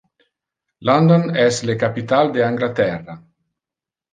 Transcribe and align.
London 0.89 1.27
es 1.43 1.59
le 1.71 1.75
capital 1.83 2.33
de 2.39 2.43
Anglaterra. 2.47 3.21